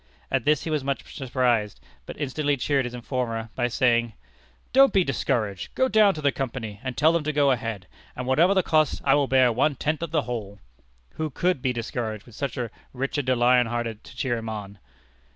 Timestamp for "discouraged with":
11.71-12.33